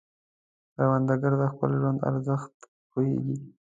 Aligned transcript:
کروندګر 0.75 1.33
د 1.41 1.43
خپل 1.53 1.69
ژوند 1.79 1.99
ارزښت 2.09 2.55
پوهیږي 2.91 3.35